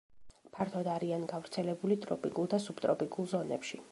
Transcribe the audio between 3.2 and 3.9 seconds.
ზონებში.